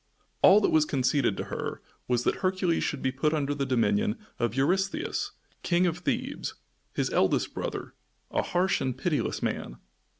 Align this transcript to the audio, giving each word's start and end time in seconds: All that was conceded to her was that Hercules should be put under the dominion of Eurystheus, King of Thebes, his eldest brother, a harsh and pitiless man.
All 0.41 0.59
that 0.61 0.71
was 0.71 0.83
conceded 0.85 1.37
to 1.37 1.43
her 1.53 1.79
was 2.07 2.23
that 2.23 2.37
Hercules 2.37 2.83
should 2.83 3.03
be 3.03 3.11
put 3.11 3.35
under 3.35 3.53
the 3.53 3.67
dominion 3.67 4.17
of 4.39 4.55
Eurystheus, 4.55 5.33
King 5.61 5.85
of 5.85 5.99
Thebes, 5.99 6.55
his 6.95 7.11
eldest 7.11 7.53
brother, 7.53 7.93
a 8.31 8.41
harsh 8.41 8.81
and 8.81 8.97
pitiless 8.97 9.43
man. 9.43 9.77